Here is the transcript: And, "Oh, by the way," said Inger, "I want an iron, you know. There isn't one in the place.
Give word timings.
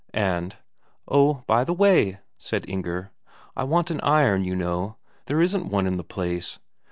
And, 0.15 0.55
"Oh, 1.07 1.43
by 1.45 1.63
the 1.63 1.75
way," 1.75 2.21
said 2.39 2.67
Inger, 2.67 3.11
"I 3.55 3.63
want 3.65 3.91
an 3.91 4.01
iron, 4.01 4.43
you 4.43 4.55
know. 4.55 4.97
There 5.27 5.43
isn't 5.43 5.67
one 5.69 5.85
in 5.85 5.97
the 5.97 6.03
place. 6.03 6.57